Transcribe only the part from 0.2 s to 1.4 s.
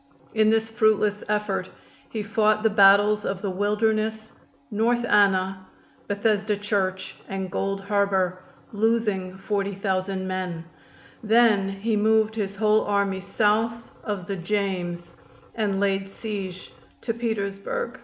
In this fruitless